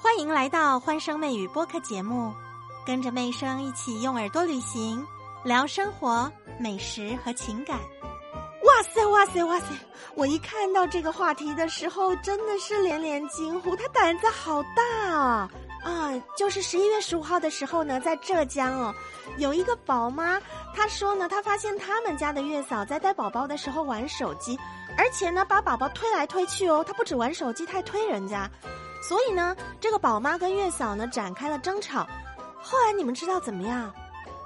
[0.00, 2.32] 欢迎来到欢声妹语播客节目，
[2.86, 5.04] 跟着妹声一起用耳朵旅行，
[5.42, 7.76] 聊生活、美食和情感。
[8.62, 9.66] 哇塞哇塞哇塞！
[10.14, 15.50] 我一看到这个话题的时候，真的是连连惊呼，他胆子好大啊！
[15.82, 18.94] 啊，就是十一月十五号的时候呢，在浙江哦，
[19.38, 20.40] 有一个宝妈，
[20.76, 24.56] 她说呢，她发现他们家的月嫂在带宝宝的时候玩手机，
[24.96, 28.48] 而且呢，把宝宝推来推去哦，她不止玩手机，她还推人家，
[29.00, 32.06] 所以呢，这个宝妈跟月嫂呢展开了争吵。
[32.60, 33.92] 后来你们知道怎么样？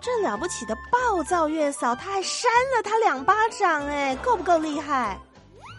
[0.00, 5.18] 这了不起的暴躁月嫂，她还扇了他两巴掌，哎，够不够厉害？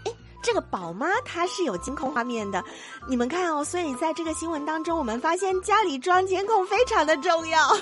[0.06, 0.12] 哎，
[0.42, 2.64] 这个宝妈她是有监控画面的，
[3.08, 3.64] 你们看哦。
[3.64, 7.78] 所以在这个新闻当中，我们发现家里装监控非常的重要。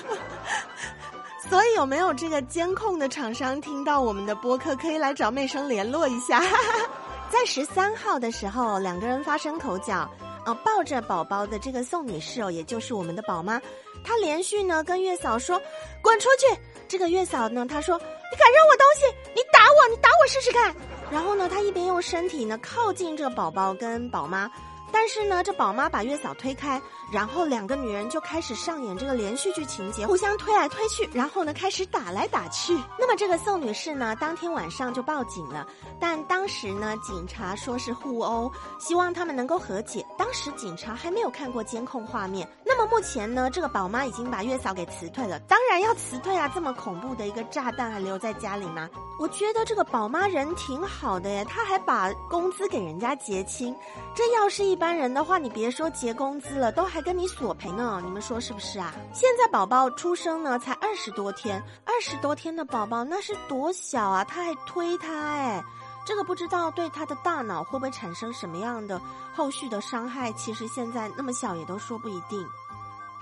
[1.48, 6.42] 所以有没有这个监控的厂商听到我们的播客，可以来找妹生联络一下。
[7.30, 10.06] 在十三号的时候，两个人发生口角。
[10.46, 13.60] 哦，抱着宝宝的这个宋女士哦，也就是我们的宝妈，
[14.04, 15.60] 她连续呢跟月嫂说
[16.02, 19.06] ：“滚出去！”这个月嫂呢，她说：“你敢扔我东西？
[19.34, 19.88] 你打我！
[19.88, 20.74] 你打我试试看！”
[21.10, 24.50] 然后呢，她一边用身体呢靠近这个宝宝跟宝妈。
[24.94, 26.80] 但是呢，这宝妈把月嫂推开，
[27.12, 32.72] 然后两个女人就开始上演这个连续剧情节，互相推来推去，然后呢开始打来打去。
[32.96, 35.66] 那么这个宋女士呢，当天晚上就报警了，
[35.98, 40.06] 但当时呢，警察说是互殴，希望他们能够和解。
[40.16, 42.48] 当时警察还没有看过监控画面。
[42.64, 46.48] 那么目前呢，这个宝妈已经把月嫂给辞退了，当然要辞退啊！
[46.54, 48.88] 这么恐怖的一个炸弹还留在家里吗？
[49.18, 53.74] 我觉得这个宝妈人挺好的耶，她还把工资给人家结清，
[54.14, 54.83] 这要是一般。
[54.84, 58.02] 一般人的话，你别说结工资了，都还跟你索赔呢。
[58.04, 58.92] 你们说是不是啊？
[59.14, 64.22] 现在宝宝出生呢，才二十多天，二十多天的宝宝那是多小啊！
[64.24, 65.64] 他还推他，哎，
[66.04, 69.00] 这个不知道对他的大脑会不会产生什么样的
[69.34, 70.30] 后续的伤害？
[70.34, 72.46] 其实现在那么小也都说不一定。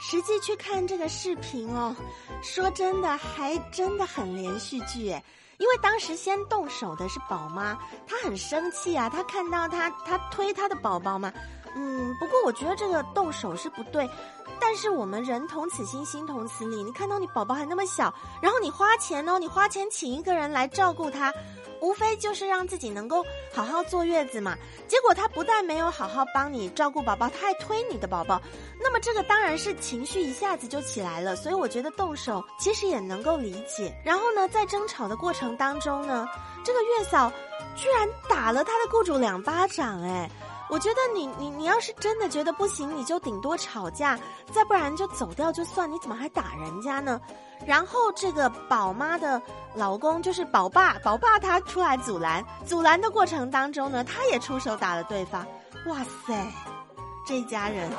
[0.00, 1.94] 实际去看这个视频哦，
[2.42, 5.17] 说真的，还真的很连续剧。
[5.62, 11.33] 因为当时先动手的是宝妈，她很生气啊，她看到她她推她的宝宝嘛，
[11.77, 14.11] 嗯，不过我觉得这个动手是不对，
[14.64, 16.84] 但是我们人同此心，心同此理。
[16.84, 21.34] 你看到你宝宝还那么小，然后你花钱哦，你花钱请一个人来照顾他。
[21.80, 24.56] 无非就是让自己能够好好坐月子嘛，
[24.86, 28.40] 结果他不但没有好好帮你照顾宝宝，他还推你的宝宝，
[28.80, 33.92] 那么这个当然是情绪一下子就起来了，所以我觉得动手其实也能够理解。
[34.05, 36.24] 然后呢，在争吵的过程当中呢，
[36.62, 37.33] 这个月嫂
[37.74, 40.30] 居然打了他的雇主两巴掌，哎。
[40.72, 44.18] 我觉得你你你要是真的觉得不行，你就顶多吵架，
[44.50, 45.92] 再不然就走掉就算。
[45.92, 47.20] 你怎么还打人家呢？
[47.66, 49.40] 然后这个宝妈的
[49.74, 55.46] 老公就是宝爸，宝爸他出来阻拦，阻拦的过程当中呢，他也出手打了对方。
[55.88, 56.50] 哇塞，
[57.27, 57.90] 这一家人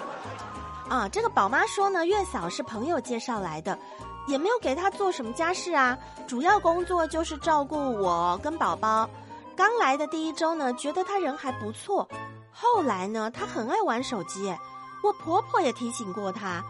[0.89, 1.07] 啊！
[1.07, 3.77] 这个宝妈说呢，月嫂是朋友介绍来的，
[4.25, 5.95] 也没有给他做什么家事啊，
[6.25, 9.07] 主要工作就是照顾我跟宝宝。
[9.55, 12.09] 刚来的第一周呢，觉得他人还不错。
[12.53, 14.55] 后来呢，他很爱玩手机，
[15.03, 16.63] 我婆婆也提醒过他，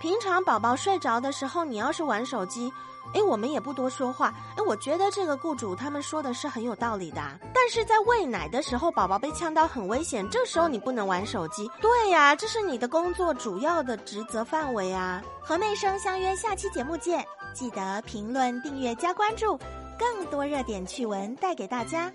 [0.00, 2.72] 平常宝宝睡着的时候，你要是玩手机，
[3.12, 7.20] 哎，我们也不多说话，哎，我觉得这个雇主他们说的是很有道理的。
[7.52, 11.70] 但是在喂奶的时候，宝宝被呛到很危险，这时候你不能玩手机。
[11.80, 15.22] 对呀，这是你的工作主要的职责范围啊。
[15.42, 19.58] 和内生相约下期节目见，记得评论、订阅、加关注，
[19.98, 22.10] 更多热点趣闻带给大家。